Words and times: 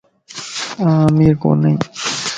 آن 0.85 0.89
امير 1.07 1.33
ڪونئي 1.41 1.75